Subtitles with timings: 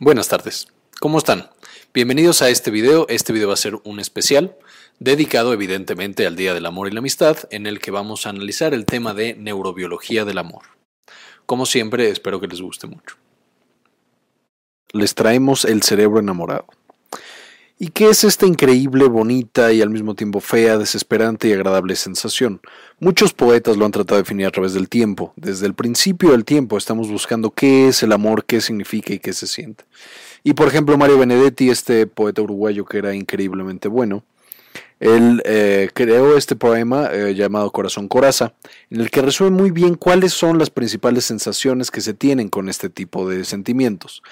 [0.00, 0.68] Buenas tardes,
[1.00, 1.50] ¿cómo están?
[1.92, 3.06] Bienvenidos a este video.
[3.08, 4.56] Este video va a ser un especial
[5.00, 8.74] dedicado evidentemente al Día del Amor y la Amistad, en el que vamos a analizar
[8.74, 10.62] el tema de neurobiología del amor.
[11.46, 13.16] Como siempre, espero que les guste mucho.
[14.92, 16.66] Les traemos el cerebro enamorado.
[17.76, 22.60] ¿Y qué es esta increíble, bonita y al mismo tiempo fea, desesperante y agradable sensación?
[23.00, 25.32] Muchos poetas lo han tratado de definir a través del tiempo.
[25.36, 29.32] Desde el principio del tiempo estamos buscando qué es el amor, qué significa y qué
[29.32, 29.84] se siente.
[30.42, 34.24] Y por ejemplo, Mario Benedetti, este poeta uruguayo que era increíblemente bueno,
[35.00, 38.54] él eh, creó este poema eh, llamado Corazón Coraza,
[38.90, 42.68] en el que resume muy bien cuáles son las principales sensaciones que se tienen con
[42.68, 44.22] este tipo de sentimientos.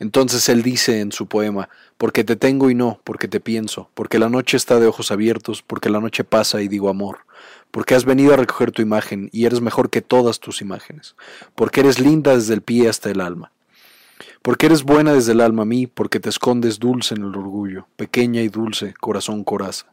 [0.00, 4.18] Entonces él dice en su poema, porque te tengo y no, porque te pienso, porque
[4.18, 7.20] la noche está de ojos abiertos, porque la noche pasa y digo amor,
[7.70, 11.14] porque has venido a recoger tu imagen y eres mejor que todas tus imágenes,
[11.54, 13.52] porque eres linda desde el pie hasta el alma.
[14.42, 17.88] Porque eres buena desde el alma a mí, porque te escondes dulce en el orgullo,
[17.96, 19.86] pequeña y dulce, corazón coraza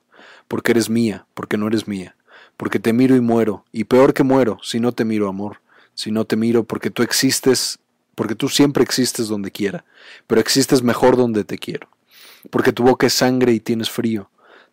[0.53, 2.15] porque eres mía, porque no eres mía,
[2.57, 5.61] porque te miro y muero, y peor que muero, si no te miro, amor,
[5.95, 7.79] si no te miro, porque tú existes,
[8.13, 9.83] porque tú siempre existes donde quiera,
[10.27, 11.87] pero existes mejor donde te quiero,
[12.51, 14.29] porque tu boca es sangre y tienes frío.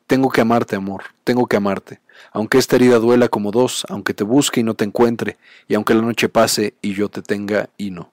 [0.06, 2.00] Tengo que amarte, amor, tengo que amarte,
[2.30, 5.94] aunque esta herida duela como dos, aunque te busque y no te encuentre, y aunque
[5.94, 8.12] la noche pase y yo te tenga y no.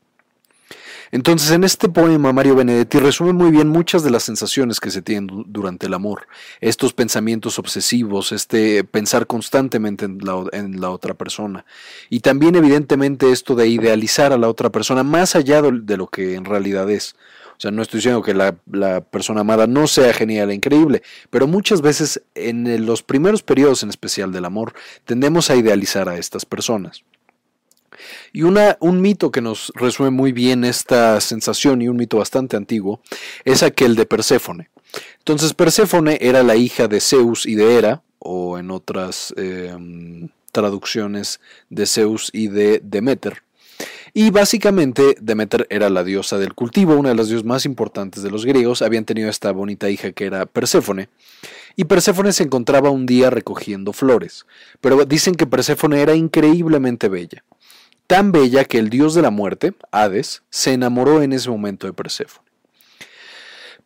[1.12, 5.02] Entonces, en este poema, Mario Benedetti resume muy bien muchas de las sensaciones que se
[5.02, 6.28] tienen durante el amor,
[6.60, 10.20] estos pensamientos obsesivos, este pensar constantemente en
[10.82, 11.66] la, otra persona,
[12.10, 16.36] y también evidentemente esto de idealizar a la otra persona más allá de lo que
[16.36, 17.16] en realidad es.
[17.58, 21.02] O sea, no estoy diciendo que la, la, persona amada no sea genial e increíble,
[21.32, 24.74] pero muchas veces en los primeros periodos en especial del amor
[25.06, 27.04] tendemos a idealizar a estas personas.
[28.34, 33.02] Y un mito que nos resume muy bien esta sensación y un mito bastante antiguo
[33.46, 34.70] es aquel de Perséfone.
[35.20, 41.40] Entonces Perséfone era la hija de Zeus y de Hera, o en otras em, traducciones
[41.70, 43.44] de Zeus y de Demeter.
[44.14, 48.32] Y básicamente Demeter era la diosa del cultivo, una de las diosas más importantes de
[48.32, 48.82] los griegos.
[48.82, 51.10] Habían tenido esta bonita hija que era Perséfone.
[51.76, 54.48] Y Perséfone se encontraba un día recogiendo flores.
[54.82, 57.44] Pero dicen que Perséfone era increíblemente bella
[58.08, 61.94] tan bella que el dios de la muerte, Hades, se enamoró en ese momento de
[61.94, 62.48] Perséfone.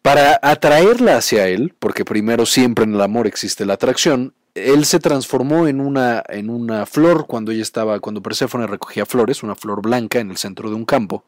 [0.02, 5.00] Para atraerla hacia él, porque primero siempre en el amor existe la atracción, él se
[5.00, 9.82] transformó en una, en una flor cuando ella estaba, cuando Perséfone recogía flores, una flor
[9.82, 11.24] blanca en el centro de un campo.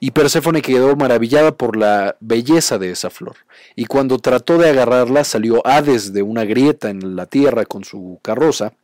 [0.00, 3.36] Y Perséfone quedó maravillada por la belleza de esa flor.
[3.76, 8.18] Y cuando trató de agarrarla, salió Hades de una grieta en la tierra con su
[8.22, 8.74] carroza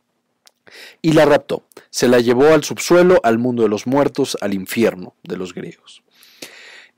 [1.01, 1.63] y la raptó.
[1.89, 6.03] Se la llevó al subsuelo, al mundo de los muertos, al infierno de los griegos.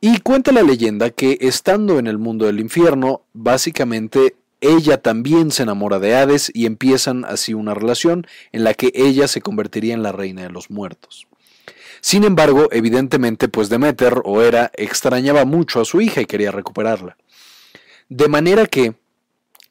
[0.02, 5.64] Y cuenta la leyenda que estando en el mundo del infierno, básicamente ella también se
[5.64, 10.04] enamora de Hades y empiezan así una relación en la que ella se convertiría en
[10.04, 11.28] la reina de los muertos.
[12.02, 17.16] Sin embargo, evidentemente, pues Demeter o Hera extrañaba mucho a su hija y quería recuperarla.
[18.10, 18.96] De manera que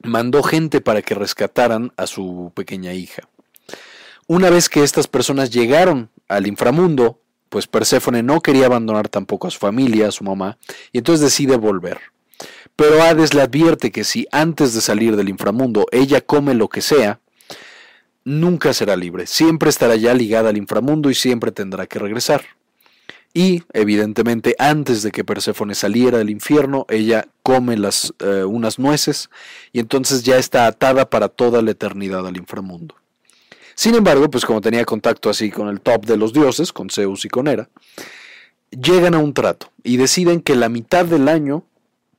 [0.02, 3.28] mandó gente para que rescataran a su pequeña hija.
[4.28, 9.50] Una vez que estas personas llegaron al inframundo, pues Perséfone no quería abandonar tampoco a
[9.50, 10.58] su familia, a su mamá,
[10.92, 11.98] y entonces decide volver.
[12.76, 16.80] Pero Hades le advierte que si antes de salir del inframundo ella come lo que
[16.80, 17.20] sea,
[18.24, 22.42] nunca será libre, siempre estará ya ligada al inframundo y siempre tendrá que regresar.
[23.34, 29.30] Y, evidentemente, antes de que Perséfone saliera del infierno, ella come las, eh, unas nueces
[29.72, 32.94] y entonces ya está atada para toda la eternidad al inframundo.
[33.74, 37.24] Sin embargo, pues como tenía contacto así con el top de los dioses, con Zeus
[37.24, 37.68] y con Hera,
[38.70, 41.64] llegan a un trato y deciden que la mitad del año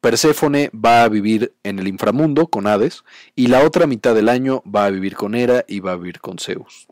[0.02, 3.04] Perséfone va a vivir en el inframundo con Hades
[3.36, 6.20] y la otra mitad del año va a vivir con Hera y va a vivir
[6.20, 6.88] con Zeus.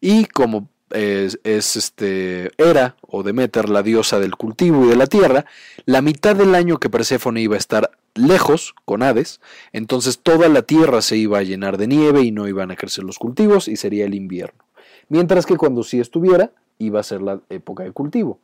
[0.00, 5.06] Y como es, es, este Hera o Demeter, la diosa del cultivo y de la
[5.06, 5.46] tierra,
[5.86, 9.40] la mitad del año que Perséfone iba a estar lejos con Hades,
[9.72, 13.04] entonces toda la tierra se iba a llenar de nieve y no iban a crecer
[13.04, 14.64] los cultivos y sería el invierno.
[15.08, 18.38] Mientras que cuando sí estuviera, iba a ser la época de cultivo.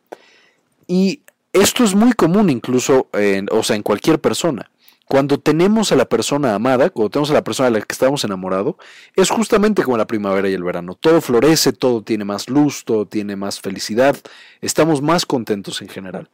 [0.87, 1.23] Y
[1.53, 4.71] esto es muy común incluso, en, o sea, en cualquier persona.
[5.07, 8.23] Cuando tenemos a la persona amada, cuando tenemos a la persona de la que estamos
[8.23, 8.77] enamorados,
[9.17, 10.95] es justamente como la primavera y el verano.
[10.95, 14.17] Todo florece, todo tiene más luz, todo tiene más felicidad,
[14.61, 16.31] estamos más contentos en general.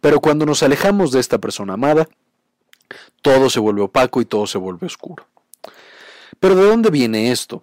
[0.00, 2.08] Pero cuando nos alejamos de esta persona amada,
[3.22, 5.26] todo se vuelve opaco y todo se vuelve oscuro.
[6.40, 7.62] Pero ¿de dónde viene esto?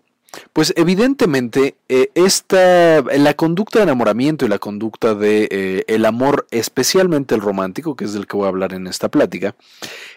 [0.51, 6.47] Pues evidentemente eh, esta, la conducta de enamoramiento y la conducta de eh, el amor,
[6.49, 9.55] especialmente el romántico, que es del que voy a hablar en esta plática,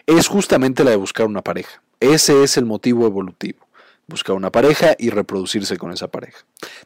[0.07, 1.83] es justamente la de buscar una pareja.
[1.99, 3.66] Ese es el motivo evolutivo
[4.07, 6.39] buscar una pareja y reproducirse con esa pareja.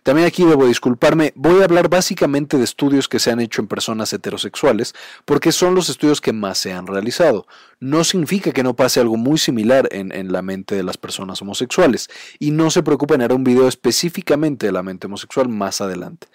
[0.03, 3.67] También aquí debo disculparme, voy a hablar básicamente de estudios que se han hecho en
[3.67, 4.93] personas heterosexuales,
[5.25, 7.45] porque son los estudios que más se han realizado.
[7.79, 11.41] No significa que no pase algo muy similar en, en la mente de las personas
[11.41, 12.09] homosexuales,
[12.39, 16.27] y no se preocupen, haré un video específicamente de la mente homosexual más adelante.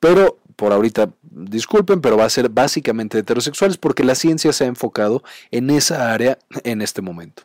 [0.00, 4.68] Pero por ahorita, disculpen, pero va a ser básicamente heterosexuales porque la ciencia se ha
[4.68, 7.44] enfocado en esa área en este momento.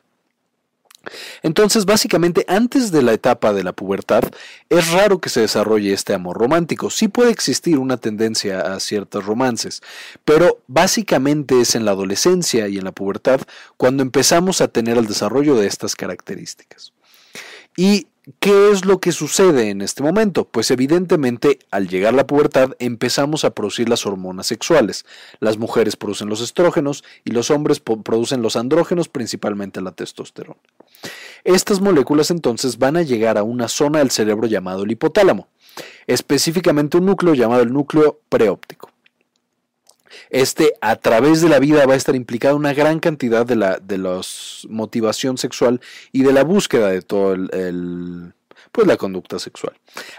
[1.43, 4.23] Entonces, básicamente, antes de la etapa de la pubertad,
[4.69, 6.89] es raro que se desarrolle este amor romántico.
[6.89, 9.81] Sí puede existir una tendencia a ciertos romances,
[10.25, 13.41] pero básicamente es en la adolescencia y en la pubertad
[13.77, 16.93] cuando empezamos a tener el desarrollo de estas características.
[17.75, 18.07] Y
[18.41, 20.43] ¿Qué es lo que sucede en este momento?
[20.43, 25.05] Pues evidentemente al llegar la pubertad empezamos a producir las hormonas sexuales.
[25.39, 30.59] Las mujeres producen los estrógenos y los hombres producen los andrógenos, principalmente la testosterona.
[31.43, 35.47] Estas moléculas entonces van a llegar a una zona del cerebro llamado el hipotálamo,
[36.05, 38.91] específicamente un núcleo llamado el núcleo preóptico.
[40.29, 43.77] Este a través de la vida va a estar implicada una gran cantidad de la
[43.77, 45.79] de los motivación sexual
[46.11, 48.33] y de la búsqueda de todo el,
[48.71, 49.73] pues la conducta sexual.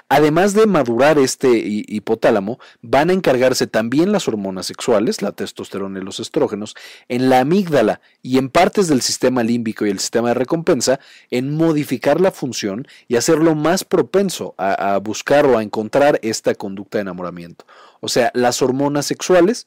[0.09, 6.05] Además de madurar este hipotálamo, van a encargarse también las hormonas sexuales, la testosterona y
[6.05, 6.75] los estrógenos,
[7.09, 11.01] en la amígdala y en partes del sistema límbico y el sistema de recompensa,
[11.31, 16.99] en modificar la función y hacerlo más propenso a, buscar o a encontrar esta conducta
[16.99, 17.65] de enamoramiento.
[18.01, 19.67] O sea, las hormonas sexuales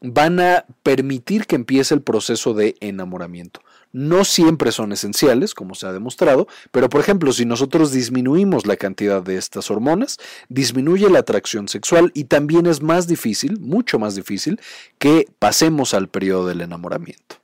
[0.00, 3.60] van a permitir que empiece el proceso de enamoramiento.
[3.92, 8.76] No siempre son esenciales, como se ha demostrado, pero por ejemplo, si nosotros disminuimos la
[8.76, 10.18] cantidad de estas hormonas,
[10.48, 14.60] disminuye la atracción sexual y también es más difícil, mucho más difícil,
[14.98, 17.36] que pasemos al periodo del enamoramiento.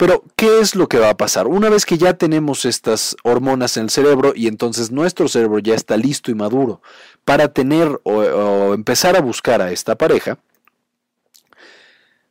[0.00, 1.46] Pero, ¿qué es lo que va a pasar?
[1.46, 5.74] Una vez que ya tenemos estas hormonas en el cerebro y entonces nuestro cerebro ya
[5.74, 6.80] está listo y maduro
[7.26, 10.38] para tener o, empezar a buscar a esta pareja,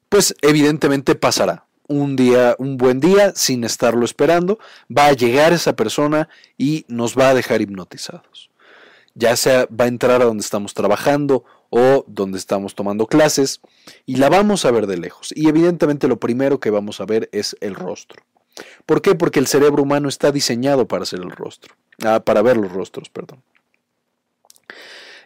[0.09, 4.59] pues evidentemente pasará un día, un buen día, sin estarlo esperando,
[4.95, 8.49] va a llegar esa persona y nos va a dejar hipnotizados.
[9.15, 13.59] Ya sea va a entrar a donde estamos trabajando o donde estamos tomando clases
[14.05, 15.33] y la vamos a ver de lejos.
[15.35, 18.23] Y evidentemente lo primero que vamos a ver es el rostro.
[18.85, 19.15] ¿Por qué?
[19.15, 23.09] Porque el cerebro humano está diseñado para hacer el rostro, ah, para ver los rostros,
[23.09, 23.41] perdón.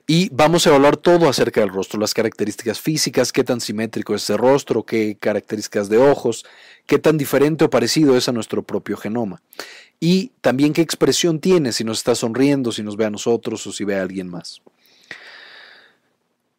[0.05, 4.23] Y vamos a evaluar todo acerca del rostro, las características físicas, qué tan simétrico es
[4.23, 6.45] ese rostro, qué características de ojos,
[6.85, 9.41] qué tan diferente o parecido es a nuestro propio genoma.
[10.01, 13.71] Y también qué expresión tiene, si nos está sonriendo, si nos ve a nosotros o
[13.71, 14.61] si ve a alguien más.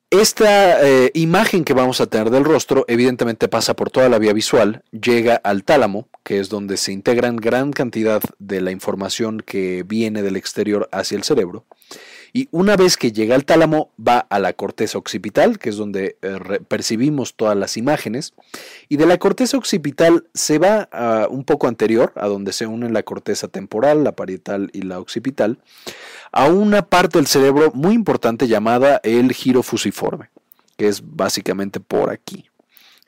[0.09, 4.33] Esta eh, imagen que vamos a tener del rostro evidentemente pasa por toda la vía
[4.33, 9.83] visual, llega al tálamo, que es donde se integran gran cantidad de la información que
[9.83, 11.67] viene del exterior hacia el cerebro.
[12.37, 16.17] Y una vez que llega al tálamo, va a la corteza occipital, que es donde
[16.21, 18.35] eh, percibimos todas las imágenes.
[18.89, 20.89] Y de la corteza occipital se va
[21.31, 25.59] un poco anterior, a donde se unen la corteza temporal, la parietal y la occipital,
[26.33, 30.29] a una parte del cerebro muy importante llamada el giro fusiforme,
[30.77, 32.51] que es básicamente por aquí.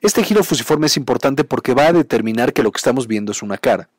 [0.01, 3.41] Este giro fusiforme es importante porque va a determinar que lo que estamos viendo es
[3.41, 3.89] una cara.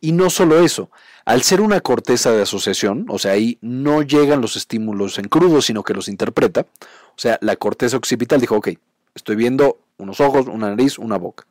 [0.00, 0.90] Y no solo eso,
[1.24, 5.62] al ser una corteza de asociación, o sea, ahí no llegan los estímulos en crudo,
[5.62, 8.70] sino que los interpreta, o sea, la corteza occipital dijo, ok,
[9.14, 11.46] estoy viendo unos ojos, una nariz, una boca.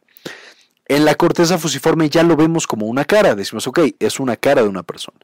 [0.88, 4.62] En la corteza fusiforme ya lo vemos como una cara, decimos, ok, es una cara
[4.62, 5.18] de una persona.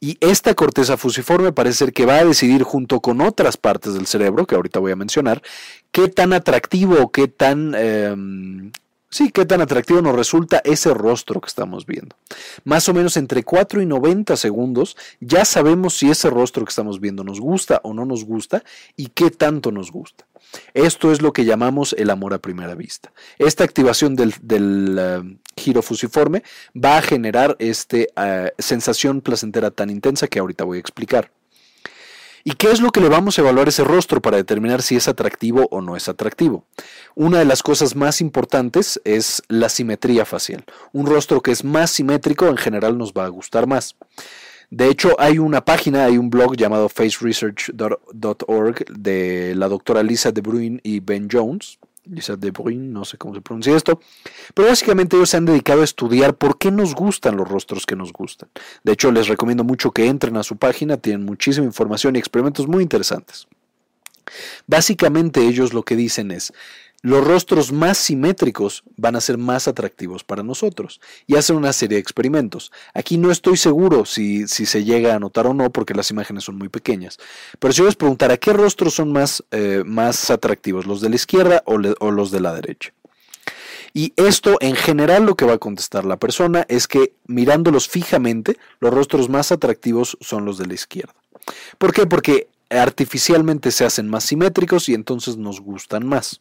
[0.00, 4.06] Y esta corteza fusiforme parece ser que va a decidir junto con otras partes del
[4.06, 5.42] cerebro, que ahorita voy a mencionar,
[5.92, 8.72] qué tan atractivo o qué tan em,
[9.14, 12.16] Sí, qué tan atractivo nos resulta ese rostro que estamos viendo.
[12.64, 16.98] Más o menos entre 4 y 90 segundos ya sabemos si ese rostro que estamos
[16.98, 18.64] viendo nos gusta o no nos gusta
[18.96, 20.26] y qué tanto nos gusta.
[20.74, 23.12] Esto es lo que llamamos el amor a primera vista.
[23.38, 24.34] Esta activación del,
[24.98, 26.42] eh, giro fusiforme
[26.74, 31.30] va a generar esta eh, sensación placentera tan intensa que ahorita voy a explicar.
[32.46, 35.08] ¿Y qué es lo que le vamos a evaluar ese rostro para determinar si es
[35.08, 36.66] atractivo o no es atractivo?
[37.14, 40.62] Una de las cosas más importantes es la simetría facial.
[40.92, 43.96] Un rostro que es más simétrico en general nos va a gustar más.
[44.68, 50.42] De hecho, hay una página, hay un blog llamado faceresearch.org de la doctora Lisa De
[50.42, 54.00] Bruyne y Ben Jones, Lisa De Bruyne, no sé cómo se pronuncia esto,
[54.54, 57.96] pero básicamente ellos se han dedicado a estudiar por qué nos gustan los rostros que
[57.96, 58.48] nos gustan.
[58.82, 62.66] De hecho, les recomiendo mucho que entren a su página, tienen muchísima información y experimentos
[62.66, 63.46] muy interesantes.
[64.66, 66.52] Básicamente ellos lo que dicen es,
[67.04, 71.96] los rostros más simétricos van a ser más atractivos para nosotros y hacen una serie
[71.96, 72.72] de experimentos.
[72.94, 76.56] Aquí no estoy seguro si, se llega a notar o no porque las imágenes son
[76.56, 77.18] muy pequeñas,
[77.58, 81.16] pero si yo les preguntara qué rostros son más, eh, más atractivos, los de la
[81.16, 82.94] izquierda o, o los de la derecha.
[83.92, 88.56] Y esto en general lo que va a contestar la persona es que mirándolos fijamente,
[88.80, 91.14] los rostros más atractivos son los de la izquierda.
[91.76, 92.06] ¿Por qué?
[92.06, 96.40] Porque artificialmente se hacen más simétricos y entonces nos gustan más.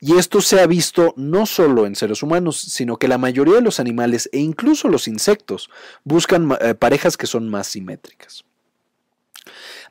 [0.00, 3.62] Y esto se ha visto no solo en seres humanos, sino que la mayoría de
[3.62, 5.70] los animales e incluso los insectos
[6.04, 8.44] buscan eh, parejas que son más simétricas.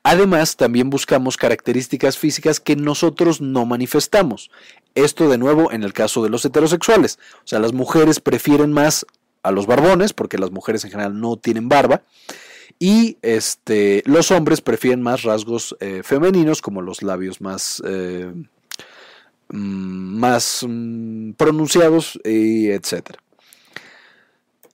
[0.04, 4.50] Además, también buscamos características físicas que nosotros no manifestamos.
[4.96, 7.20] Esto de nuevo en el caso de los heterosexuales.
[7.44, 9.06] O sea, las mujeres prefieren más
[9.44, 12.04] a los barbones, porque las mujeres en general no tienen barba.
[12.80, 18.32] Y este, los hombres prefieren más rasgos eh, femeninos, como los labios más eh,
[19.50, 23.20] más mm, pronunciados, y etcétera.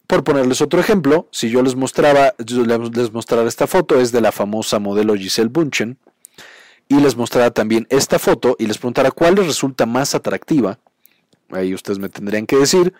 [0.08, 4.32] Por ponerles otro ejemplo, si yo les mostraba, les mostrara esta foto, es de la
[4.32, 5.98] famosa modelo Giselle Bunchen,
[6.88, 10.80] y les mostrara también esta foto y les preguntara cuál les resulta más atractiva,
[11.50, 12.94] ahí ustedes me tendrían que decir,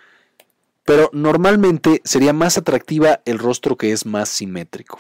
[0.86, 5.00] pero normalmente sería más atractiva el rostro que es más simétrico.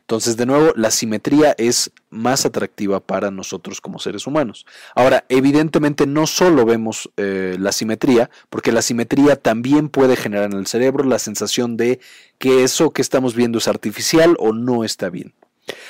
[0.00, 4.66] Entonces, de nuevo, la simetría es más atractiva para nosotros como seres humanos.
[4.94, 10.58] Ahora, evidentemente no solo vemos eh, la simetría, porque la simetría también puede generar en
[10.58, 12.00] el cerebro la sensación de
[12.38, 15.34] que eso que estamos viendo es artificial o no está bien.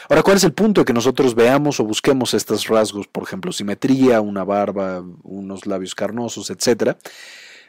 [0.09, 3.07] Ahora, ¿cuál es el punto de que nosotros veamos o busquemos estos rasgos?
[3.07, 6.99] Por ejemplo, simetría, una barba, unos labios carnosos, etcétera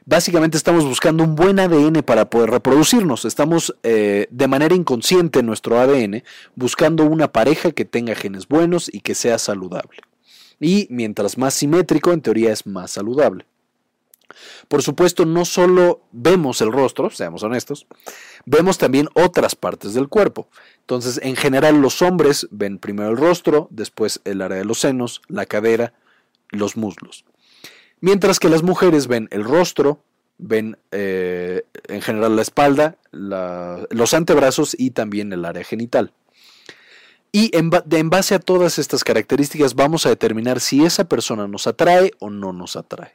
[0.05, 3.25] básicamente estamos buscando un buen ADN para poder reproducirnos.
[3.25, 6.23] Estamos eh, de manera inconsciente en nuestro ADN
[6.55, 9.99] buscando una pareja que tenga genes buenos y que sea saludable.
[10.59, 13.45] Y mientras más simétrico, en teoría es más saludable.
[14.67, 17.87] Por supuesto, no solo vemos el rostro, seamos honestos,
[18.45, 20.47] vemos también otras partes del cuerpo.
[20.81, 25.21] Entonces, en general, los hombres ven primero el rostro, después el área de los senos,
[25.27, 25.93] la cadera,
[26.49, 27.25] los muslos.
[28.01, 30.01] Mientras que las mujeres ven el rostro,
[30.37, 36.13] ven eh, en general la espalda, los antebrazos y también el área genital.
[37.31, 41.67] Y en, en, base a todas estas características vamos a determinar si esa persona nos
[41.67, 43.13] atrae o no nos atrae.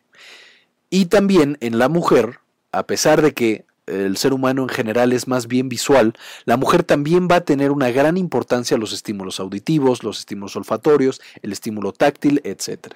[0.88, 2.38] Y también en la mujer,
[2.70, 6.14] a pesar de que el ser humano en general es más bien visual,
[6.44, 11.20] la mujer también va a tener una gran importancia los estímulos auditivos, los estímulos olfatorios,
[11.42, 12.94] el estímulo táctil, etc.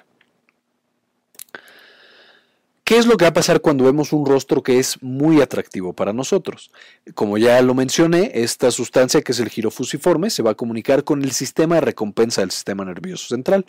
[2.89, 5.93] ¿Qué es lo que va a pasar cuando vemos un rostro que es muy atractivo
[5.93, 6.71] para nosotros?
[7.13, 11.03] Como ya lo mencioné, esta sustancia que es el giro fusiforme se va a comunicar
[11.03, 13.65] con el sistema de recompensa del sistema nervioso central,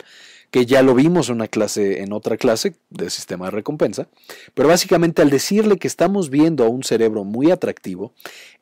[0.49, 4.07] que ya lo vimos en una clase en otra clase del sistema de recompensa,
[4.55, 8.13] pero básicamente al decirle que estamos viendo a un cerebro muy atractivo,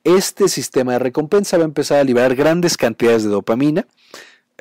[0.03, 3.87] este sistema de recompensa va a empezar a liberar grandes cantidades de dopamina,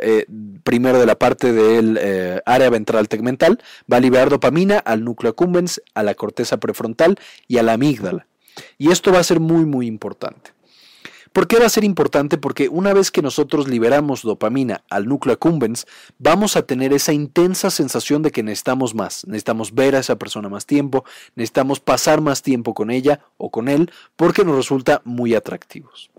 [0.00, 0.26] eh,
[0.62, 5.30] primero de la parte del eh, área ventral tegmental, va a liberar dopamina al núcleo
[5.30, 8.26] accumbens, a la corteza prefrontal y a la amígdala.
[8.76, 10.52] Y esto va a ser muy, muy importante.
[11.32, 12.38] ¿Por qué va a ser importante?
[12.38, 15.86] Porque una vez que nosotros liberamos dopamina al núcleo accumbens,
[16.18, 20.48] vamos a tener esa intensa sensación de que necesitamos más, necesitamos ver a esa persona
[20.48, 21.04] más tiempo,
[21.36, 26.10] necesitamos pasar más tiempo con ella o con él, porque nos resulta muy atractivos.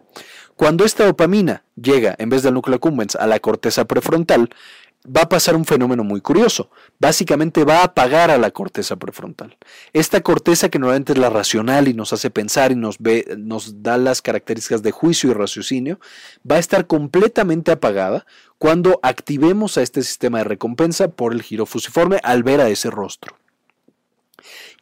[0.60, 4.50] Cuando esta dopamina llega, en vez del núcleo accumbens, a la corteza prefrontal,
[5.08, 6.70] va a pasar un fenómeno muy curioso.
[7.00, 9.58] Básicamente va a apagar a la corteza prefrontal.
[9.94, 14.22] Esta corteza que normalmente es la racional y nos hace pensar y nos, da las
[14.22, 16.02] características de juicio y raciocinio,
[16.40, 18.26] va a estar completamente apagada
[18.58, 22.90] cuando activemos a este sistema de recompensa por el giro fusiforme al ver a ese
[22.90, 23.38] rostro.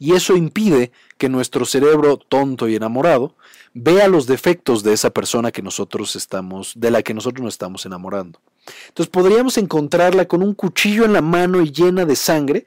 [0.00, 3.36] Y eso impide que nuestro cerebro tonto y enamorado
[3.74, 7.86] vea los defectos de esa persona que nosotros estamos, de la que nosotros nos estamos
[7.86, 8.40] enamorando.
[8.88, 12.66] Entonces podríamos encontrarla con un cuchillo en la mano y llena de sangre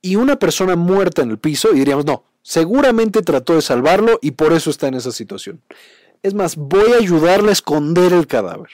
[0.00, 4.32] y una persona muerta en el piso y diríamos, no, seguramente trató de salvarlo y
[4.32, 5.60] por eso está en esa situación.
[6.22, 8.70] Es más, voy a ayudarle a esconder el cadáver.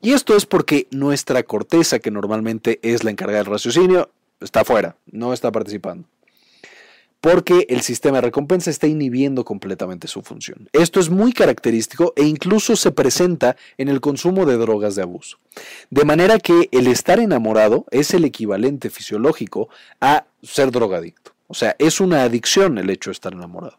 [0.00, 4.96] Y esto es porque nuestra corteza, que normalmente es la encargada del raciocinio, está fuera,
[5.06, 6.08] no está participando.
[7.20, 10.68] Porque el sistema de recompensa está inhibiendo completamente su función.
[10.72, 15.38] Esto es muy característico e incluso se presenta en el consumo de drogas de abuso.
[15.90, 19.68] De manera que el estar enamorado es el equivalente fisiológico
[20.00, 21.32] a ser drogadicto.
[21.48, 23.78] O sea, es una adicción el hecho de estar enamorado.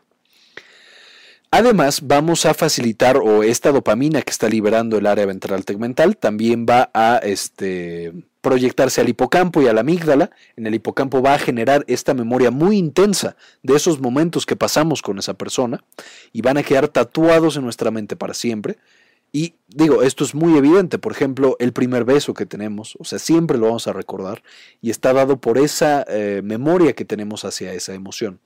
[1.51, 6.67] Además, vamos a facilitar, o esta dopamina que está liberando el área ventral tegmental también
[6.69, 10.31] va a este, proyectarse al hipocampo y a la amígdala.
[10.55, 15.01] En el hipocampo va a generar esta memoria muy intensa de esos momentos que pasamos
[15.01, 15.83] con esa persona
[16.31, 18.77] y van a quedar tatuados en nuestra mente para siempre.
[19.31, 23.19] Y digo, esto es muy evidente, por ejemplo, el primer beso que tenemos, o sea,
[23.19, 24.41] siempre lo vamos a recordar
[24.81, 28.39] y está dado por esa eh, memoria que tenemos hacia esa emoción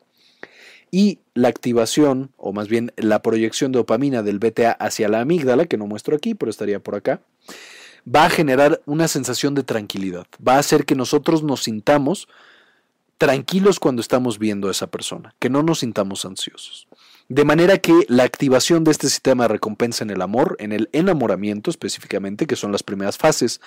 [0.94, 5.66] y la activación, o más bien la proyección de dopamina del BTA hacia la amígdala,
[5.66, 7.20] que no muestro aquí, pero estaría por acá,
[8.08, 10.26] va a generar una sensación de tranquilidad.
[10.46, 12.28] Va a hacer que nosotros nos sintamos
[13.18, 16.88] tranquilos cuando estamos viendo a esa persona, que no nos sintamos ansiosos.
[17.30, 20.90] De manera que la activación de este sistema de recompensa en el amor, en el
[20.92, 23.62] enamoramiento específicamente, que son las primeras fases,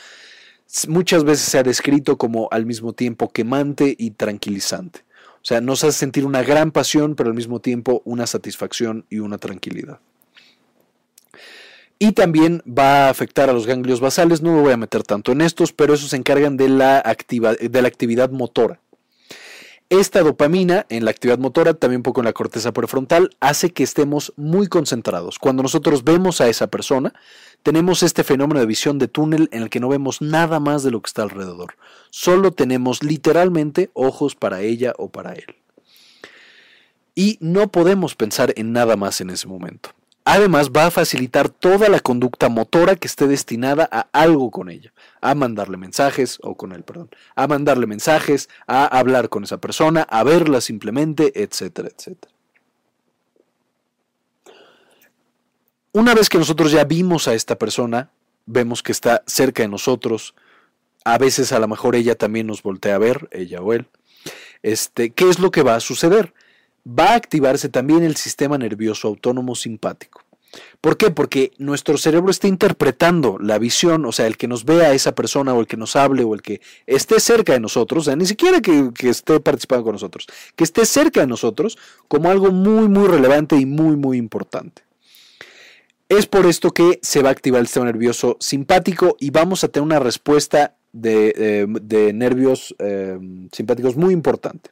[0.89, 5.05] muchas veces se ha descrito como al mismo tiempo quemante y tranquilizante.
[5.37, 9.21] O sea, nos hace sentir una gran pasión, pero al mismo tiempo una satisfacción y
[9.21, 10.01] una tranquilidad.
[11.99, 15.33] Y también va a afectar a los ganglios basales, no me voy a meter tanto
[15.33, 17.03] en estos, pero esos se encargan de la,
[17.61, 18.81] de la actividad motora.
[19.89, 23.85] Esta dopamina en la actividad motora, también un poco en la corteza prefrontal, hace que
[23.85, 25.39] estemos muy concentrados.
[25.39, 27.15] Cuando nosotros vemos a esa persona,
[27.63, 30.91] tenemos este fenómeno de visión de túnel en el que no vemos nada más de
[30.91, 31.77] lo que está alrededor.
[32.11, 35.55] Solo tenemos literalmente ojos para ella o para él.
[37.15, 39.91] Y no podemos pensar en nada más en ese momento.
[40.29, 44.93] Además, va a facilitar toda la conducta motora que esté destinada a algo con ella,
[45.21, 50.03] a mandarle mensajes, o con él, perdón, a mandarle mensajes, a hablar con esa persona,
[50.03, 52.35] a verla simplemente, etcétera, etcétera.
[55.93, 58.11] Una vez que nosotros ya vimos a esta persona,
[58.47, 60.35] vemos que está cerca de nosotros,
[61.05, 63.87] a veces a lo mejor ella también nos voltea a ver, ella o él,
[64.65, 66.35] este, ¿qué es lo que va a suceder?
[66.87, 70.23] Va a activarse también el sistema nervioso autónomo simpático.
[70.81, 71.11] ¿Por qué?
[71.11, 75.15] Porque nuestro cerebro está interpretando la visión, o sea, el que nos vea a esa
[75.15, 78.17] persona o el que nos hable o el que esté cerca de nosotros, o sea,
[78.17, 81.77] ni siquiera que, esté participando con nosotros, que esté cerca de nosotros
[82.09, 84.83] como algo muy, muy relevante y muy, muy importante.
[86.09, 89.69] Es por esto que se va a activar el sistema nervioso simpático y vamos a
[89.69, 93.19] tener una respuesta de, eh, nervios eh,
[93.53, 94.71] simpáticos muy importante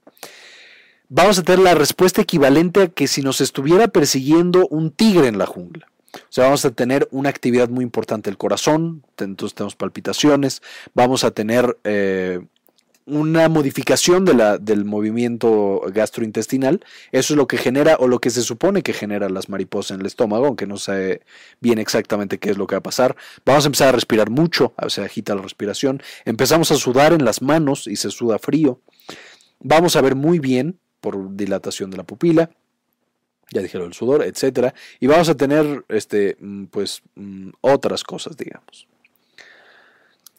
[1.09, 5.38] vamos a tener la respuesta equivalente a que si nos estuviera persiguiendo un tigre en
[5.38, 5.88] la jungla.
[6.14, 10.62] O sea, vamos a tener una actividad muy importante del corazón, entonces tenemos palpitaciones,
[10.95, 12.40] vamos a tener eh,
[13.07, 16.85] una modificación de la, del movimiento gastrointestinal.
[17.12, 20.01] Eso es lo que genera o lo que se supone que genera las mariposas en
[20.01, 21.23] el estómago, aunque no sé
[21.61, 23.17] bien exactamente qué es lo que va a pasar.
[23.45, 26.03] Vamos a empezar a respirar mucho, se agita la respiración.
[26.25, 28.81] Empezamos a sudar en las manos y se suda frío.
[29.61, 32.49] Vamos a ver muy bien por dilatación de la pupila,
[33.53, 38.38] ya dijeron el sudor, etcétera, y vamos a tener este, mm, pues, mm, otras cosas,
[38.38, 38.88] digamos.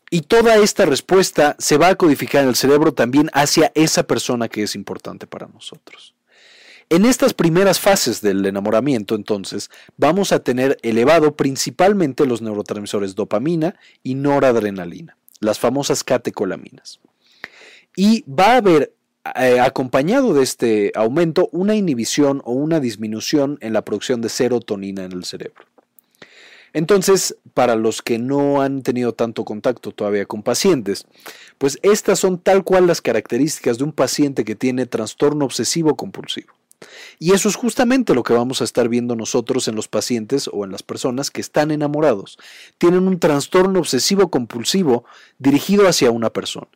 [0.09, 4.47] Y toda esta respuesta se va a codificar en el cerebro también hacia esa persona
[4.47, 6.15] que es importante para nosotros.
[6.89, 13.75] En estas primeras fases del enamoramiento, entonces, vamos a tener elevado principalmente los neurotransmisores dopamina
[14.01, 16.99] y noradrenalina, las famosas catecolaminas.
[17.95, 18.94] Y va a haber
[19.33, 25.03] eh, acompañado de este aumento una inhibición o una disminución en la producción de serotonina
[25.03, 25.65] en el cerebro.
[26.73, 31.07] Entonces, para los que no han tenido tanto contacto todavía con pacientes,
[31.57, 36.53] pues estas son tal cual las características de un paciente que tiene trastorno obsesivo compulsivo.
[37.17, 40.65] Y eso es justamente lo que vamos a estar viendo nosotros en los pacientes o
[40.65, 42.37] en las personas que están enamorados.
[42.77, 45.05] Tienen un trastorno obsesivo compulsivo
[45.39, 46.67] dirigido hacia una persona.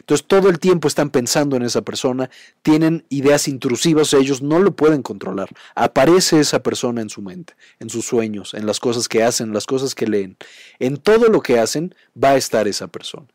[0.00, 2.30] Entonces todo el tiempo están pensando en esa persona,
[2.62, 5.48] tienen ideas intrusivas, ellos no lo pueden controlar.
[5.74, 9.66] Aparece esa persona en su mente, en sus sueños, en las cosas que hacen, las
[9.66, 10.36] cosas que leen.
[10.78, 13.26] En todo lo que hacen va a estar esa persona.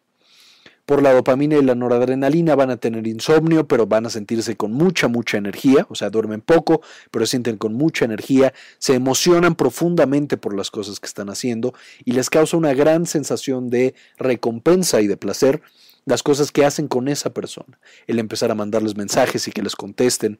[0.86, 4.74] Por la dopamina y la noradrenalina van a tener insomnio, pero van a sentirse con
[4.74, 9.56] mucha, mucha energía, o sea, duermen poco, pero se sienten con mucha energía, se emocionan
[9.56, 15.02] profundamente por las cosas que están haciendo y les causa una gran sensación de recompensa
[15.02, 15.62] y de placer
[16.06, 19.76] las cosas que hacen con esa persona, el empezar a mandarles mensajes y que les
[19.76, 20.40] contesten,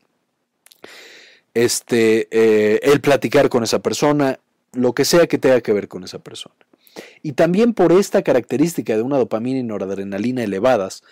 [1.54, 4.40] este, eh, el platicar con esa persona,
[4.74, 6.56] lo que sea que tenga que ver con esa persona.
[7.22, 11.04] Y también por esta característica de una dopamina y noradrenalina elevadas,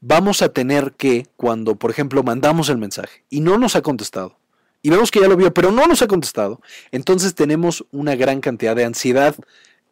[0.00, 4.36] vamos a tener que, cuando por ejemplo mandamos el mensaje y no nos ha contestado,
[4.82, 6.60] y vemos que ya lo vio, pero no nos ha contestado,
[6.90, 9.36] entonces tenemos una gran cantidad de ansiedad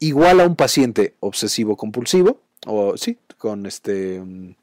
[0.01, 4.55] igual a un paciente obsesivo compulsivo, o sí, con este mm,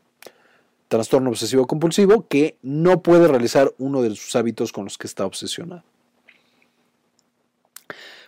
[0.87, 5.25] trastorno obsesivo compulsivo, que no puede realizar uno de sus hábitos con los que está
[5.25, 5.83] obsesionado.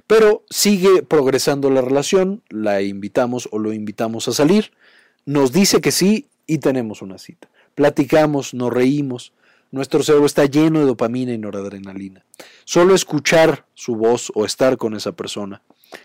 [0.08, 4.72] Pero sigue progresando la relación, la invitamos o lo invitamos a salir,
[5.26, 7.48] nos dice que sí y tenemos una cita.
[7.76, 9.34] Platicamos, nos reímos,
[9.72, 12.26] nuestro cerebro está lleno de dopamina y noradrenalina.
[12.66, 15.62] Solo escuchar su voz o estar con esa persona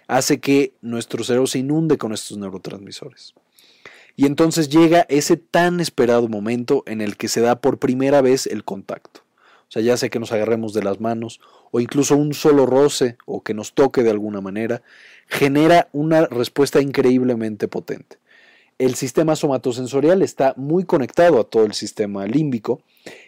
[0.06, 3.34] hace que nuestro cerebro se inunde con estos neurotransmisores.
[4.16, 8.46] Y entonces llega ese tan esperado momento en el que se da por primera vez
[8.46, 9.20] el contacto.
[9.68, 11.40] O sea, ya sea que nos agarremos de las manos
[11.72, 14.82] o incluso un solo roce o que nos toque de alguna manera,
[15.26, 18.18] genera una respuesta increíblemente potente.
[18.78, 22.82] El sistema somatosensorial está muy conectado a todo el sistema límbico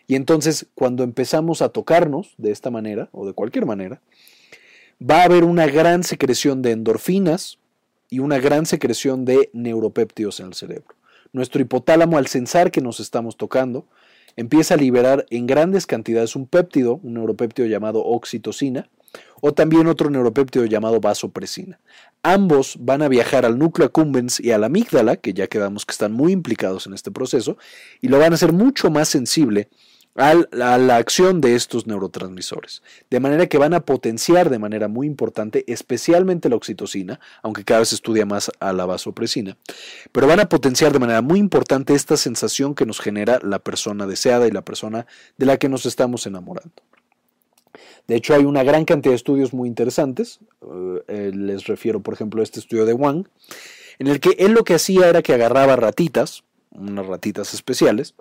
[0.06, 4.00] y entonces cuando empezamos a tocarnos de esta manera o de cualquier manera,
[5.00, 7.58] va a haber una gran secreción de endorfinas
[8.10, 10.94] y una gran secreción de neuropéptidos en el cerebro.
[11.32, 13.86] Nuestro hipotálamo al censar que nos estamos tocando
[14.36, 18.88] empieza a liberar en grandes cantidades un péptido, un neuropéptido llamado oxitocina,
[19.40, 21.80] o también otro neuropéptido llamado vasopresina.
[22.22, 25.92] Ambos van a viajar al núcleo accumbens y a la amígdala, que ya quedamos que
[25.92, 27.56] están muy implicados en este proceso,
[28.00, 29.68] y lo van a hacer mucho más sensible
[30.16, 30.34] a
[30.78, 32.82] la acción de estos neurotransmisores.
[33.10, 37.80] De manera que van a potenciar de manera muy importante, especialmente la oxitocina, aunque cada
[37.80, 39.56] vez estudia más a la vasopresina,
[40.12, 44.06] pero van a potenciar de manera muy importante esta sensación que nos genera la persona
[44.06, 46.82] deseada y la persona de la que nos estamos enamorando.
[48.06, 50.38] De hecho, hay una gran cantidad de estudios muy interesantes.
[51.08, 53.26] Eh, les refiero, por ejemplo, a este estudio de Wang,
[53.98, 56.44] en el que él lo que hacía era que agarraba ratitas,
[56.78, 58.14] unas ratitas especiales,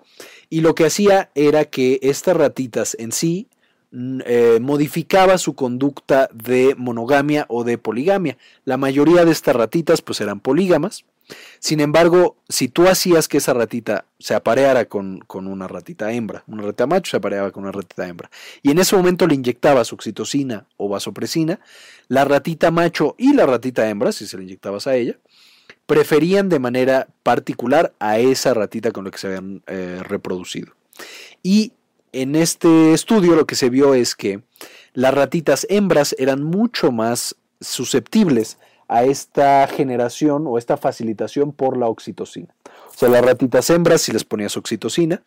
[0.50, 3.48] y lo que hacía era que estas ratitas en sí
[3.92, 8.36] eh, modificaba su conducta de monogamia o de poligamia.
[8.64, 11.04] La mayoría de estas ratitas pues eran polígamas.
[11.60, 16.44] Sin embargo, si tú hacías que esa ratita se apareara con, con, una ratita hembra,
[16.46, 18.30] una ratita macho se apareaba con una ratita hembra,
[18.62, 21.58] y en ese momento le inyectabas oxitocina o vasopresina,
[22.06, 25.18] la ratita macho y la ratita hembra, si se le inyectabas a ella,
[25.86, 30.72] preferían de manera particular a esa ratita con la que se habían eh, reproducido.
[31.42, 31.72] Y
[32.12, 34.42] en este estudio lo que se vio es que
[34.92, 41.86] las ratitas hembras eran mucho más susceptibles a esta generación o esta facilitación por la
[41.86, 42.54] oxitocina.
[42.88, 45.22] O sea, las ratitas hembras, si les ponías oxitocina,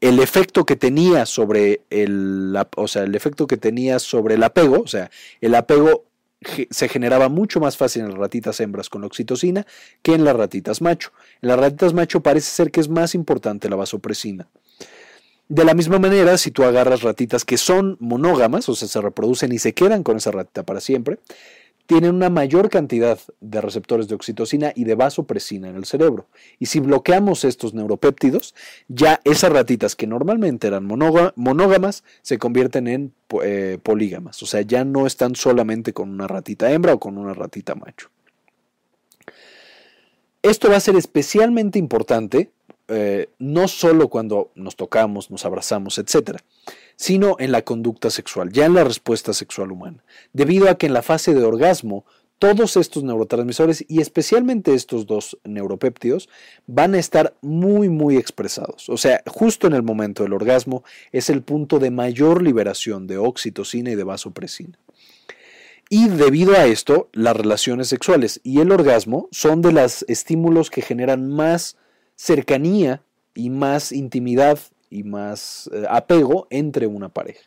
[0.00, 4.80] el efecto que tenía sobre el, o sea, el efecto que tenía sobre el apego,
[4.80, 6.04] o sea, el apego
[6.70, 9.66] se generaba mucho más fácil en las ratitas hembras con la oxitocina
[10.02, 11.12] que en las ratitas macho.
[11.42, 14.48] En las ratitas macho parece ser que es más importante la vasopresina.
[15.48, 19.50] De la misma manera, si tú agarras ratitas que son monógamas, o sea, se reproducen
[19.50, 21.18] y se quedan con esa ratita para siempre,
[21.88, 26.26] tienen una mayor cantidad de receptores de oxitocina y de vasopresina en el cerebro.
[26.58, 28.54] Y si bloqueamos estos neuropéptidos,
[28.88, 34.42] ya esas ratitas que normalmente eran monógamas se convierten en eh, polígamas.
[34.42, 38.10] O sea, ya no están solamente con una ratita hembra o con una ratita macho.
[40.42, 42.50] Esto va a ser especialmente importante
[42.88, 46.38] eh, no solo cuando nos tocamos, nos abrazamos, etcétera,
[46.98, 50.92] sino en la conducta sexual, ya en la respuesta sexual humana, debido a que en
[50.92, 52.04] la fase de orgasmo
[52.40, 56.28] todos estos neurotransmisores y especialmente estos dos neuropéptidos
[56.66, 58.88] van a estar muy muy expresados.
[58.88, 60.82] O sea, justo en el momento del orgasmo
[61.12, 64.78] es el punto de mayor liberación de oxitocina y de vasopresina.
[65.90, 70.82] Y debido a esto, las relaciones sexuales y el orgasmo son de los estímulos que
[70.82, 71.76] generan más
[72.16, 73.02] cercanía
[73.34, 74.58] y más intimidad
[74.90, 77.42] y más eh, apego entre una pareja.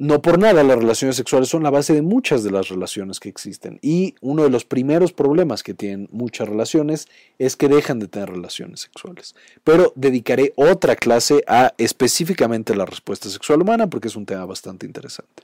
[0.00, 3.28] No por nada las relaciones sexuales son la base de muchas de las relaciones que
[3.28, 7.06] existen y uno de los primeros problemas que tienen muchas relaciones
[7.38, 9.34] es que dejan de tener relaciones sexuales.
[9.62, 14.86] Pero dedicaré otra clase a específicamente la respuesta sexual humana porque es un tema bastante
[14.86, 15.42] interesante.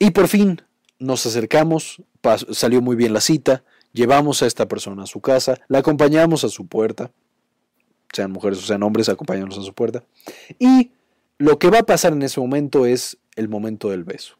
[0.00, 0.62] Y por fin
[0.98, 2.02] nos acercamos,
[2.50, 3.62] salió muy bien la cita,
[3.92, 7.12] llevamos a esta persona a su casa, la acompañamos a su puerta,
[8.16, 10.04] sean mujeres o sean hombres, acompáñanos a su puerta.
[10.58, 10.90] Y
[11.38, 14.36] lo que va a pasar en ese momento es el momento del beso.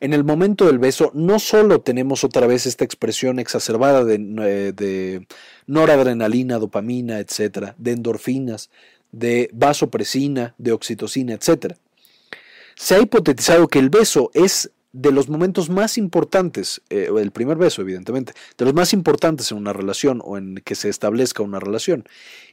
[0.00, 4.72] En el momento del beso no solo tenemos otra vez esta expresión exacerbada de, eh,
[4.74, 5.26] de
[5.66, 8.70] noradrenalina, dopamina, etcétera, de endorfinas,
[9.12, 11.76] de vasopresina, de oxitocina, etcétera.
[12.74, 17.56] Se ha hipotetizado que el beso es de los momentos más importantes, eh, el primer
[17.56, 21.60] beso evidentemente, de los más importantes en una relación o en que se establezca una
[21.60, 22.04] relación.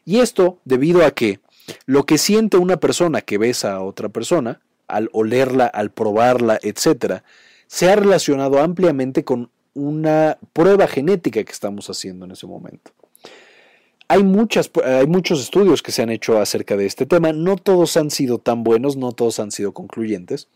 [0.05, 1.39] Y esto debido a que
[1.85, 7.21] lo que siente una persona que besa a otra persona, al olerla, al probarla, etc.,
[7.67, 12.91] se ha relacionado ampliamente con una prueba genética que estamos haciendo en ese momento.
[14.07, 17.95] Hay, muchas, hay muchos estudios que se han hecho acerca de este tema, no todos
[17.95, 20.47] han sido tan buenos, no todos han sido concluyentes,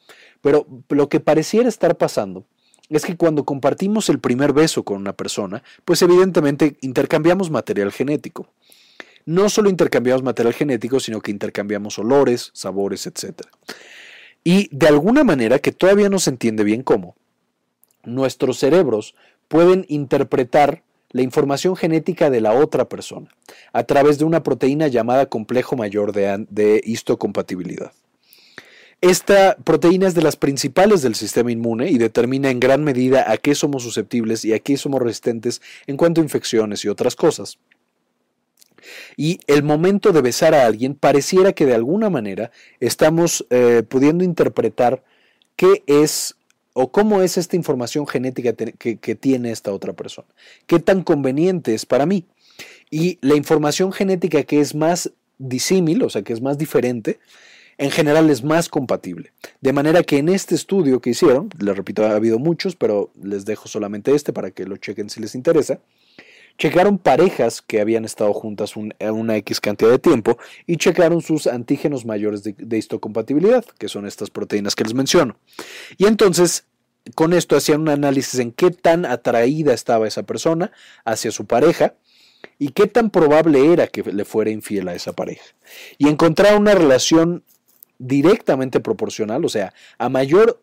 [0.43, 2.45] pero lo que pareciera estar pasando
[2.89, 8.49] es que cuando compartimos el primer beso con una persona, pues evidentemente intercambiamos material genético.
[9.25, 13.43] No solo intercambiamos material genético, sino que intercambiamos olores, sabores, etc.
[14.43, 17.15] Y de alguna manera que todavía no se entiende bien cómo,
[18.03, 19.15] nuestros cerebros
[19.47, 23.29] pueden interpretar la información genética de la otra persona
[23.71, 27.93] a través de una proteína llamada complejo mayor de, histocompatibilidad.
[29.03, 33.35] Esta proteína es de las principales del sistema inmune y determina en gran medida a
[33.35, 37.57] qué somos susceptibles y a qué somos resistentes en cuanto a infecciones y otras cosas.
[39.17, 44.23] Y el momento de besar a alguien pareciera que de alguna manera estamos eh, pudiendo
[44.23, 45.03] interpretar
[45.57, 46.37] qué es
[46.71, 50.29] o cómo es esta información genética que, tiene esta otra persona.
[50.65, 52.23] ¿Qué tan conveniente es para mí?
[52.89, 57.19] Y la información genética que es más disímil, o sea, que es más diferente,
[57.77, 59.31] en general es más compatible.
[59.61, 63.45] De manera que en este estudio que hicieron, les repito, ha habido muchos, pero les
[63.45, 65.79] dejo solamente este para que lo chequen si les interesa,
[66.57, 72.05] checaron parejas que habían estado juntas una X cantidad de tiempo y checaron sus antígenos
[72.05, 75.37] mayores de, histocompatibilidad, que son estas proteínas que les menciono.
[75.97, 76.65] Y entonces,
[77.15, 80.71] con esto hacían un análisis en qué tan atraída estaba esa persona
[81.05, 81.95] hacia su pareja
[82.59, 85.43] y qué tan probable era que le fuera infiel a esa pareja.
[85.97, 87.43] Y encontraron una relación
[87.97, 90.61] directamente proporcional, o sea, a mayor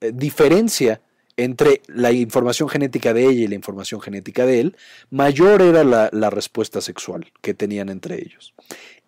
[0.00, 1.00] eh, diferencia
[1.38, 4.76] entre la información genética de ella y la información genética de él,
[5.10, 8.54] mayor era la, respuesta sexual que tenían entre ellos.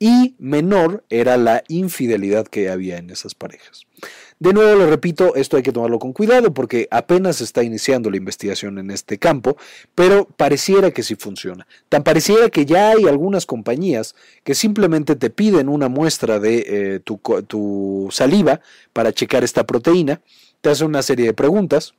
[0.03, 3.87] Y menor era la infidelidad que había en esas parejas.
[4.39, 8.17] De nuevo le repito, esto hay que tomarlo con cuidado porque apenas está iniciando la
[8.17, 9.59] investigación en este campo,
[9.95, 11.67] pero pareciera que sí funciona.
[11.91, 17.01] Tan pareciera que ya hay algunas compañías que simplemente te piden una muestra de eh,
[17.01, 18.63] tu, tu saliva
[18.95, 20.23] para checar esta proteína,
[20.63, 21.93] te hacen una serie de preguntas,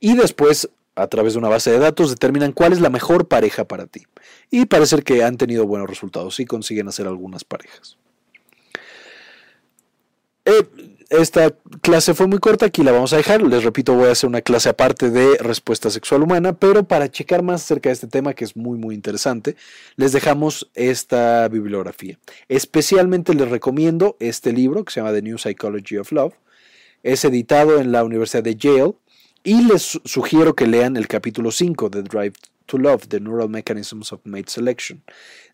[0.00, 3.66] y después, a través de una base de datos, determinan cuál es la mejor pareja
[3.66, 4.06] para ti.
[4.50, 7.96] Y parece que han tenido buenos resultados y consiguen hacer algunas parejas.
[10.44, 10.66] Eh,
[11.10, 13.42] esta clase fue muy corta, aquí la vamos a dejar.
[13.42, 17.42] Les repito, voy a hacer una clase aparte de respuesta sexual humana, pero para checar
[17.42, 19.56] más acerca de este tema, que es muy, muy interesante,
[19.96, 22.18] les dejamos esta bibliografía.
[22.48, 26.34] Especialmente les recomiendo este libro que se llama The New Psychology of Love.
[27.02, 28.94] Es editado en la Universidad de Yale
[29.44, 32.34] y les sugiero que lean el capítulo 5 de Drive
[32.66, 35.02] to Love, The Neural Mechanisms of Mate Selection,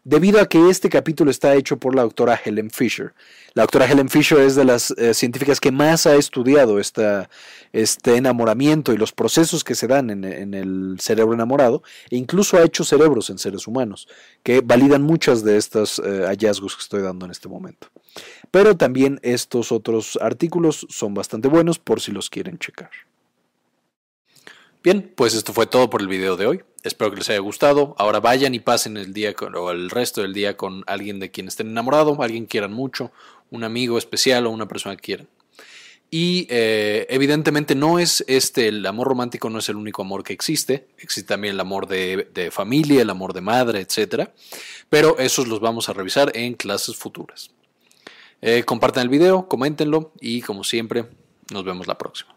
[0.03, 3.15] debido a que este capítulo está hecho por la doctora Helen Fisher.
[3.55, 7.29] La doctora Helen Fisher es de las eh, científicas que más ha estudiado este
[8.17, 12.85] enamoramiento y los procesos que se dan en, el cerebro enamorado, e incluso ha hecho
[12.85, 14.09] cerebros en seres humanos,
[14.43, 17.89] que validan muchos de estos eh, hallazgos que estoy dando en este momento.
[18.51, 22.91] Pero también estos otros artículos son bastante buenos por si los quieren checar.
[24.85, 26.63] Bien, pues esto fue todo por el video de hoy.
[26.83, 27.95] Espero que les haya gustado.
[27.97, 31.49] Ahora vayan y pasen el día o el resto del día con alguien de quien
[31.49, 33.11] estén enamorados, alguien quieran mucho,
[33.51, 35.29] un amigo especial o una persona que quieran.
[36.11, 40.35] Y eh, evidentemente no es este, el amor romántico no es el único amor que
[40.35, 40.87] existe.
[40.99, 44.29] Existe también el amor de, familia, el amor de madre, etc.
[44.91, 47.51] Pero esos los vamos a revisar en clases futuras.
[48.43, 51.07] Eh, compartan el video, coméntenlo y como siempre,
[51.51, 52.34] nos vemos la próxima.